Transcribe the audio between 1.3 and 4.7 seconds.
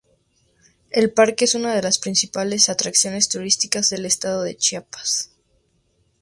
es una de las principales atracciones turísticas del estado de